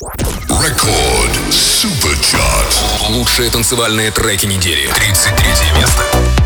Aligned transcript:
Рекорд 0.00 1.52
Суперчарт. 1.52 2.84
Лучшие 3.08 3.50
танцевальные 3.50 4.12
треки 4.12 4.46
недели. 4.46 4.88
33 4.94 5.72
место. 5.76 6.37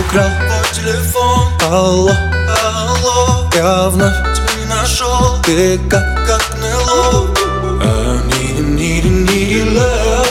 украл 0.00 0.28
Твой 0.28 0.74
телефон. 0.74 1.48
Алло, 1.70 2.12
алло. 2.64 3.50
Я 3.54 3.88
вновь 3.88 4.14
тебя 4.34 4.54
не 4.58 4.66
нашел 4.66 5.38
Ты 5.44 5.78
как, 5.88 6.26
как 6.26 6.42
ныло 6.58 7.28
I 7.82 8.20
need 8.28 8.58
you, 8.58 8.64
need 8.76 9.04
you, 9.04 9.26
need 9.26 9.50
your 9.50 9.66
love. 9.72 10.28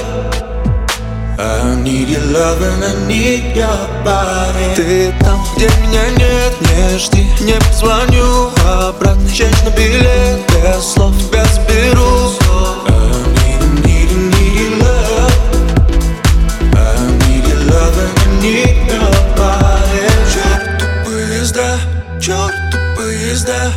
I 1.37 1.75
need 1.83 2.09
your 2.09 2.25
love 2.31 2.61
and 2.61 2.83
I 2.83 3.07
need 3.07 3.55
your 3.55 4.03
body. 4.03 4.75
Ты 4.75 5.13
там, 5.21 5.43
где 5.55 5.69
меня 5.81 6.09
нет, 6.17 6.53
не 6.61 6.97
жди. 6.97 7.27
Не 7.41 7.53
позвоню 7.53 8.51
обратно, 8.65 9.29
честь 9.31 9.63
на 9.63 9.69
билет 9.69 10.39
Без 10.49 10.93
слов 10.93 11.15
тебя 11.17 11.45
заберу 11.45 12.39
need 18.41 18.78
тебя 23.49 23.71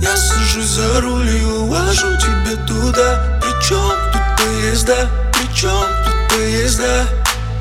Я 0.00 0.16
сажусь 0.16 0.66
за 0.66 1.00
руль 1.00 1.28
и 1.28 1.44
увожу 1.44 2.16
тебя 2.16 2.56
туда. 2.66 3.40
Причем 3.40 3.92
тут 4.12 4.22
поезда, 4.38 5.08
причем 5.32 5.86
тут 6.04 6.36
поезда? 6.36 7.06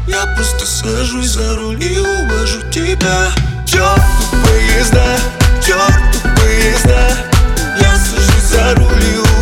Я 0.08 0.26
просто 0.36 0.66
сажусь 0.66 1.30
за 1.30 1.56
руль 1.56 1.82
и 1.82 2.00
увожу 2.00 2.60
тебя. 2.72 3.32
Черт 3.66 4.02
Черту 4.02 4.44
поезда, 4.44 5.18
Черт 5.66 5.92
черту 6.12 6.42
поезда. 6.42 7.18
Я 7.80 7.96
сажусь 7.98 8.50
за 8.52 8.76
руль 8.76 9.04
и 9.04 9.33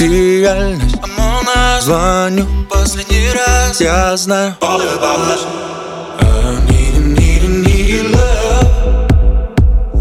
реальность 0.00 0.96
Звоню 1.80 2.46
последний 2.70 3.30
раз 3.32 3.80
Я 3.80 4.16
знаю 4.16 4.54
All 4.60 4.80
about 4.80 5.18
love 5.18 5.46
I 6.20 6.24
need 6.66 6.94
you, 6.94 7.02
need 7.14 7.42
you, 7.42 7.50
need 7.64 7.88
you 7.88 8.02
love 8.12 8.68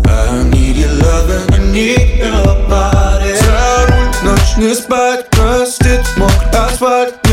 I 0.05 0.43
need 0.51 0.75
your 0.77 0.91
love 1.01 1.29
and 1.29 1.55
I 1.55 1.59
need 1.71 2.19
your 2.19 2.69
body 2.69 3.35
За 3.39 3.87
руль, 3.87 4.31
ночь 4.31 4.57
не 4.57 4.73
спать 4.75 5.29
Простит, 5.29 6.01
мог 6.17 6.31
асфальт 6.53 7.26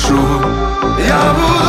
прошу 0.00 0.16
Я 0.98 1.34
буду 1.34 1.59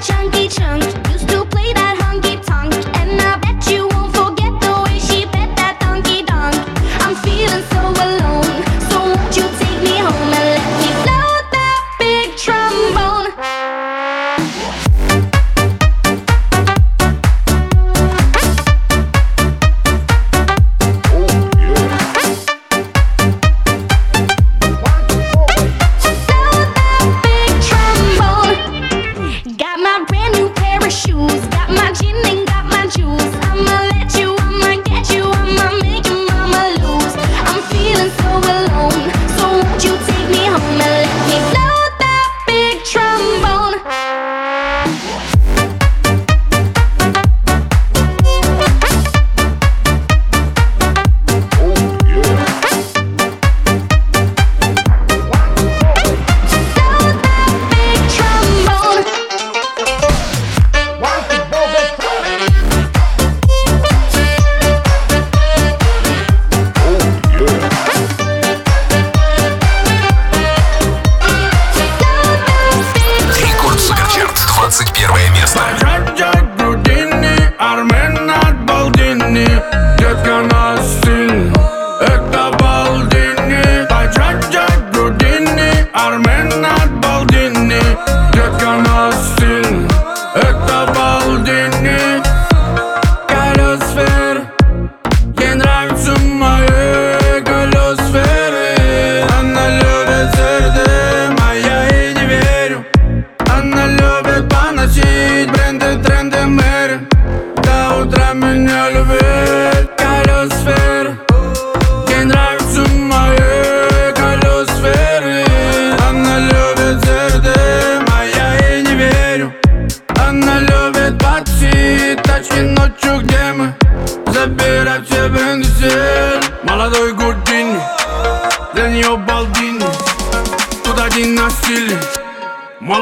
chunky 0.00 0.48
chunk. 0.48 1.09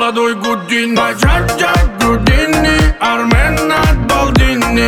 Молодой 0.08 0.34
Гудини 0.36 0.96
Баджаджа 0.96 1.74
Гудини 2.02 2.78
Армен 3.02 3.72
от 3.72 3.98
Балдини 4.08 4.88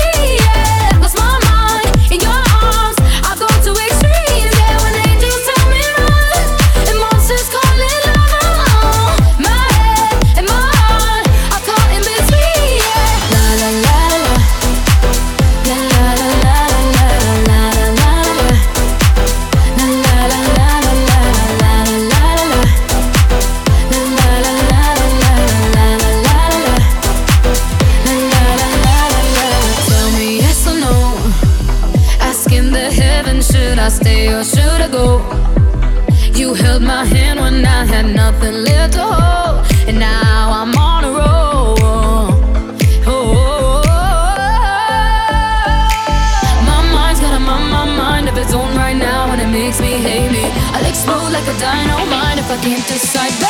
can't 52.61 52.87
decide 52.87 53.40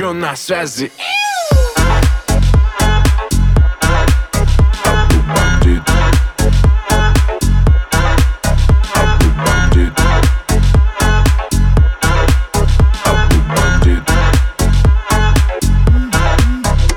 еще 0.00 0.12
на 0.12 0.34
связи 0.34 0.90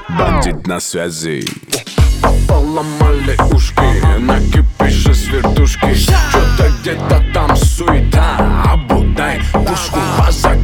Бандит 0.07 0.65
на 0.65 0.79
связи 0.79 1.45
Поломали 2.47 3.37
ушки, 3.53 4.17
на 4.19 4.39
кипише 4.39 5.13
с 5.13 5.25
вертушки 5.25 5.93
Что-то 5.93 6.71
где-то 6.79 7.21
там 7.33 7.53
суета, 7.57 8.63
обутай 8.71 9.41
пушку, 9.51 9.99
базак 10.17 10.62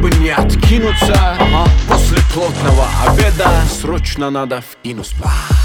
чтобы 0.00 0.10
не 0.16 0.30
откинуться 0.30 1.12
ага. 1.12 1.68
После 1.86 2.18
плотного 2.32 2.86
обеда 3.06 3.50
срочно 3.68 4.30
надо 4.30 4.62
в 4.62 4.78
инус 4.82 5.12
бар 5.12 5.59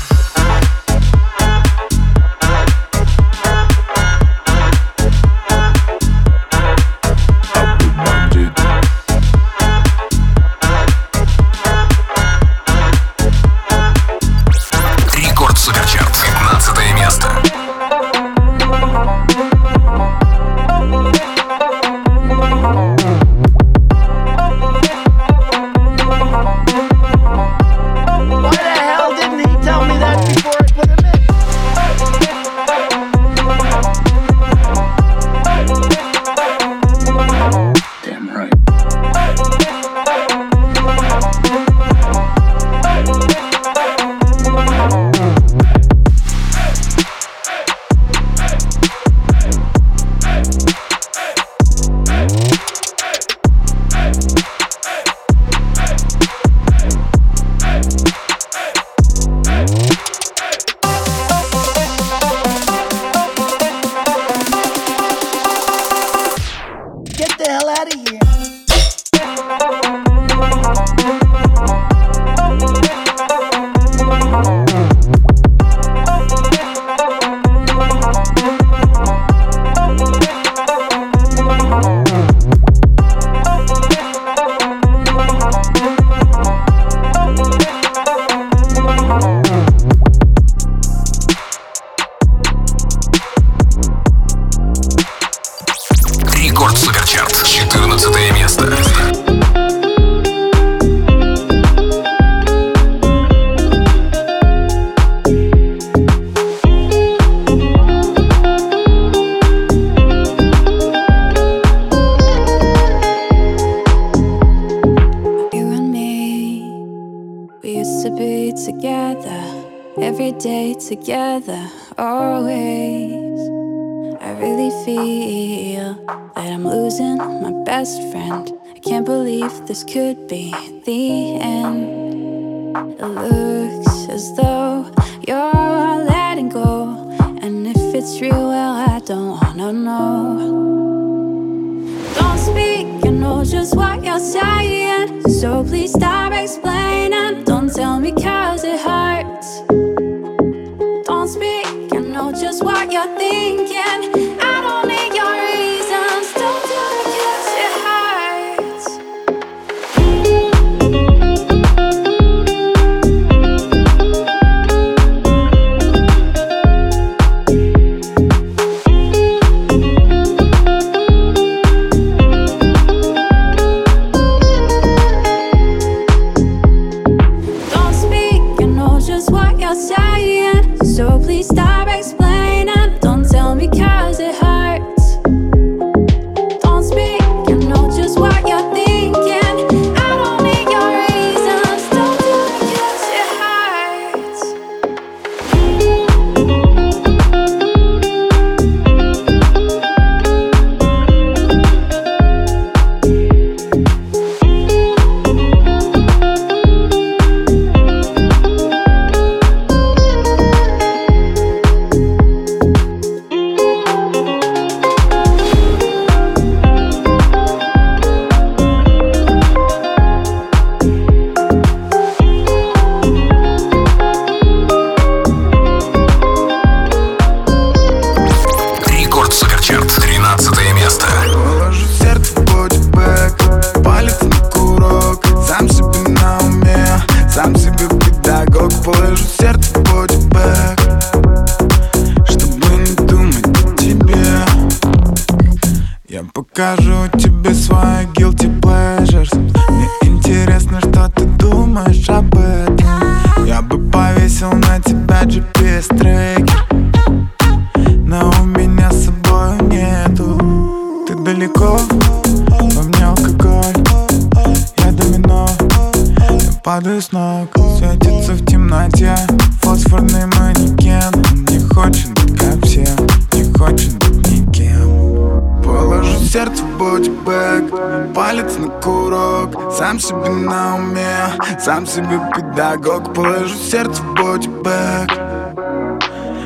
Сам 279.85 279.99
себе 279.99 280.29
на 280.29 280.77
уме, 280.77 281.15
сам 281.59 281.85
себе 281.85 282.19
педагог 282.35 283.13
Положу 283.13 283.55
сердце 283.55 284.01
в 284.01 284.15
бодибэк 284.15 285.11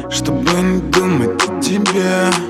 Чтобы 0.10 0.52
не 0.62 0.82
думать 0.82 1.42
о 1.48 1.62
тебе. 1.62 2.49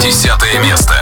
Десятое 0.00 0.58
место. 0.60 0.99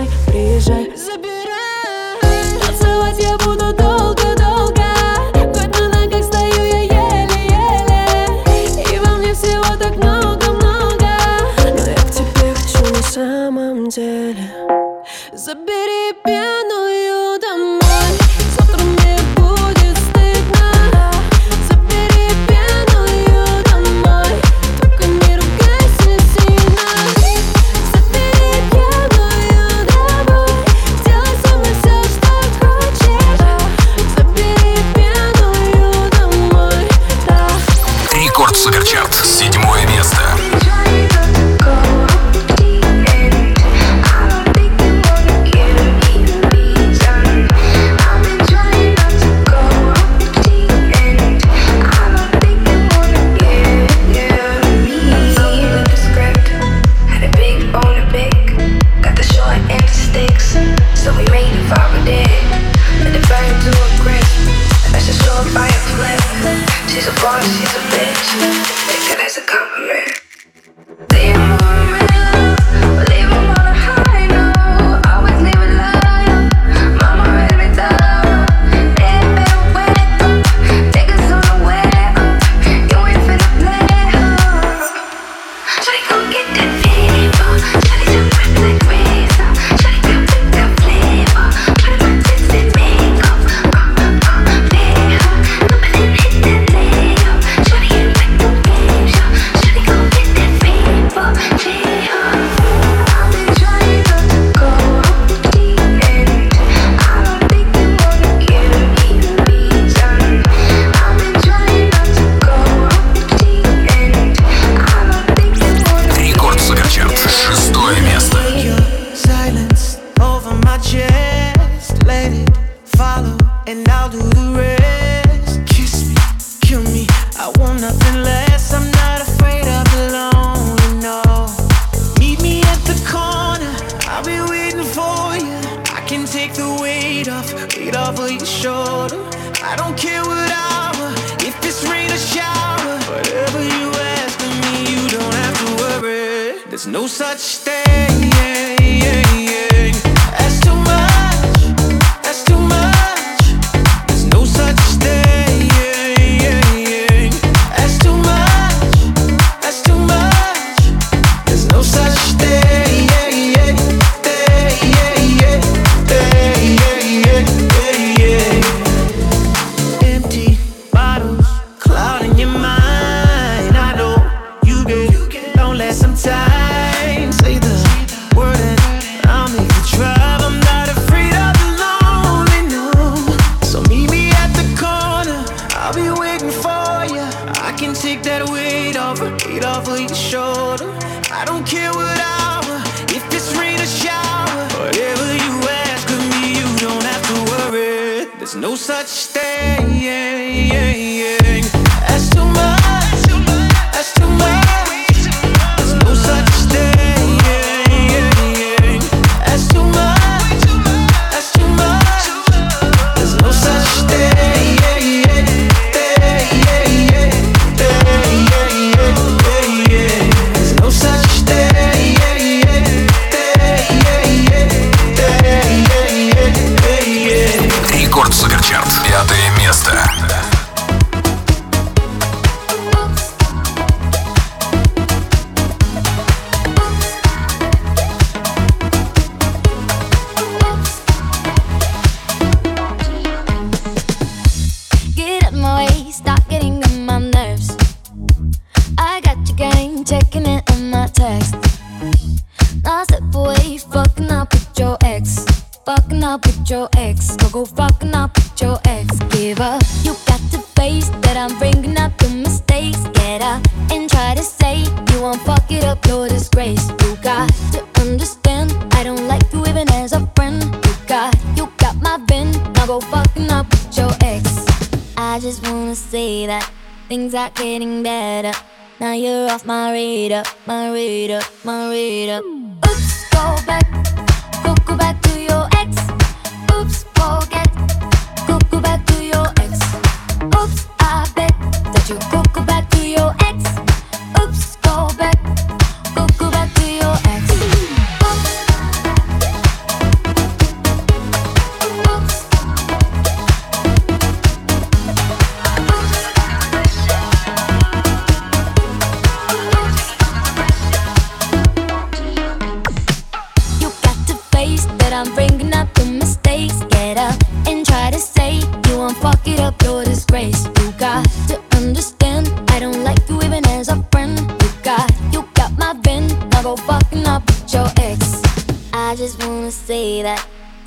like 0.00 0.29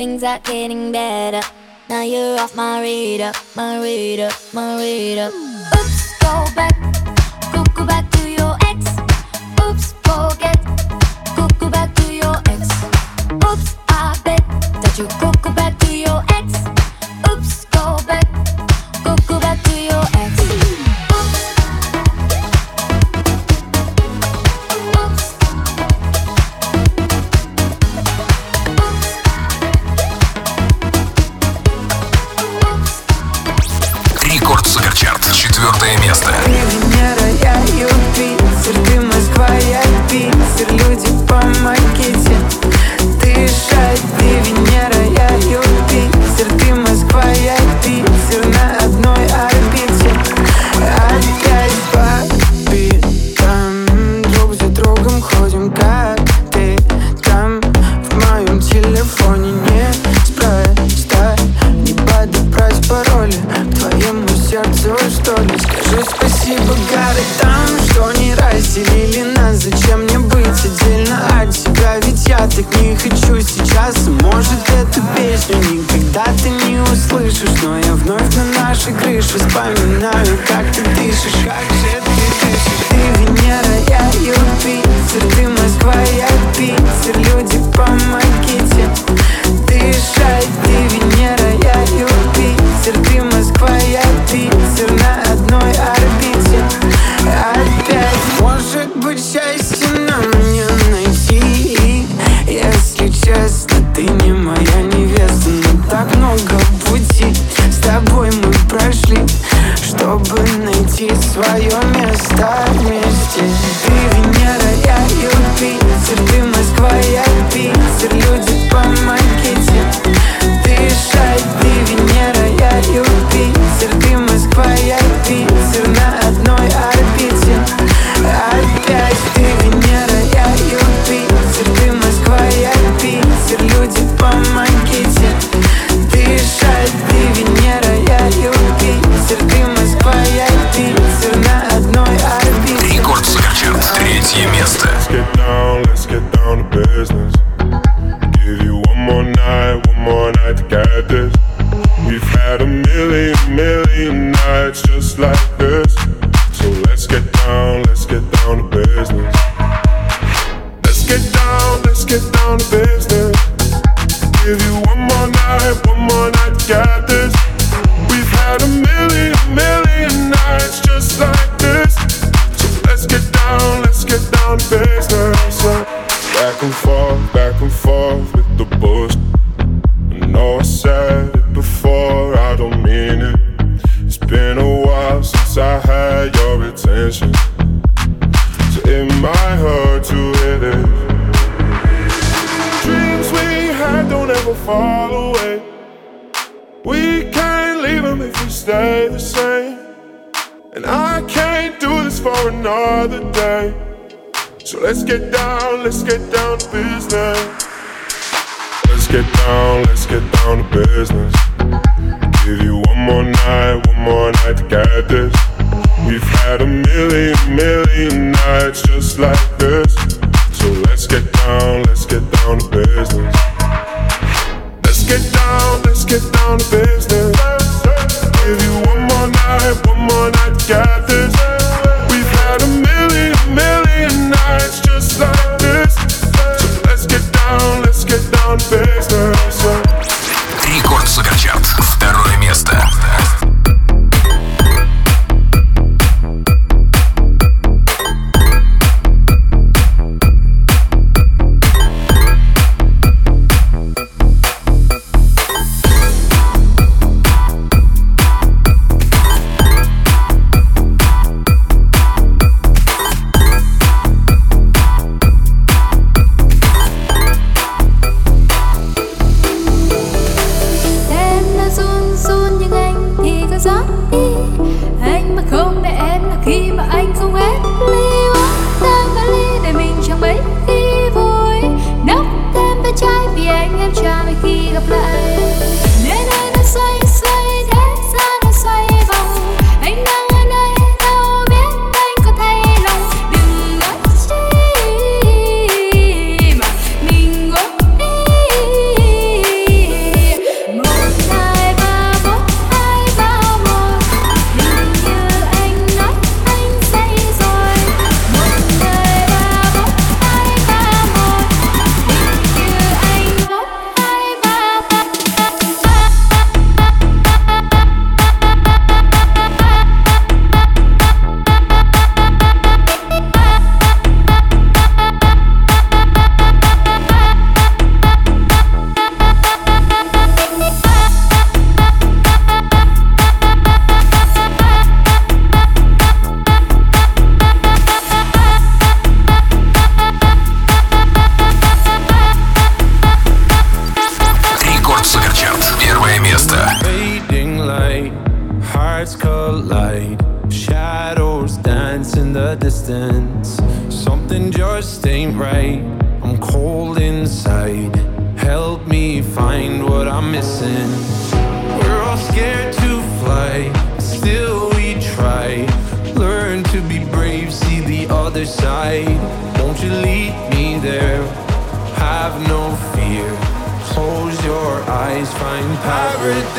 things 0.04 0.22
are 0.22 0.40
getting 0.40 0.92
better. 0.92 1.42
Now 1.88 2.02
you're 2.02 2.38
off 2.38 2.58
my 2.58 2.82
radar, 2.82 3.32
my 3.56 3.80
radar, 3.80 4.32
my 4.54 4.76
radar. 4.76 5.30
Oops, 5.30 6.20
go 6.20 6.46
back. 6.56 6.83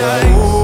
reais. 0.05 0.63